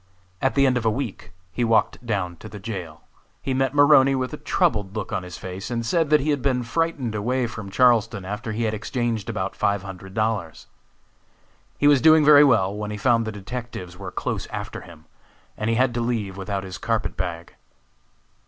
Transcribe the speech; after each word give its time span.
At 0.41 0.55
the 0.55 0.65
end 0.65 0.77
of 0.77 0.85
a 0.87 0.89
week 0.89 1.31
he 1.51 1.63
walked 1.63 2.03
down 2.03 2.35
to 2.37 2.49
the 2.49 2.57
jail. 2.57 3.03
He 3.39 3.53
met 3.53 3.75
Maroney 3.75 4.15
with 4.15 4.33
a 4.33 4.37
troubled 4.37 4.95
look 4.95 5.13
on 5.13 5.21
his 5.21 5.37
face, 5.37 5.69
and 5.69 5.85
said 5.85 6.09
that 6.09 6.21
he 6.21 6.31
had 6.31 6.41
been 6.41 6.63
frightened 6.63 7.13
away 7.13 7.45
from 7.45 7.69
Charleston 7.69 8.25
after 8.25 8.51
he 8.51 8.63
had 8.63 8.73
exchanged 8.73 9.29
about 9.29 9.55
five 9.55 9.83
hundred 9.83 10.15
dollars. 10.15 10.65
He 11.77 11.85
was 11.85 12.01
doing 12.01 12.25
very 12.25 12.43
well 12.43 12.75
when 12.75 12.89
he 12.89 12.97
found 12.97 13.27
the 13.27 13.31
detectives 13.31 13.95
were 13.95 14.09
close 14.09 14.47
after 14.47 14.81
him, 14.81 15.05
and 15.55 15.69
he 15.69 15.75
had 15.75 15.93
to 15.93 16.01
leave 16.01 16.35
without 16.35 16.63
his 16.63 16.79
carpet 16.79 17.15
bag. 17.15 17.53